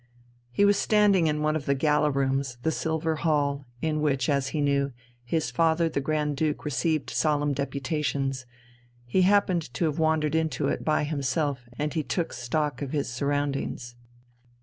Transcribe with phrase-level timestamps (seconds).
[0.49, 4.47] He was standing in one of the "gala rooms," the Silver Hall, in which, as
[4.47, 4.93] he knew,
[5.23, 8.47] his father the Grand Duke received solemn deputations
[9.05, 13.13] he happened to have wandered into it by himself and he took stock of his
[13.13, 13.93] surroundings.